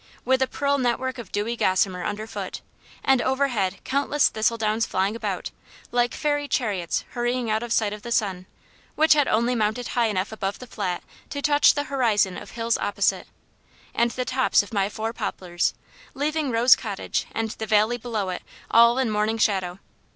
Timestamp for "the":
8.01-8.11, 10.57-10.65, 11.75-11.83, 14.09-14.25, 17.51-17.67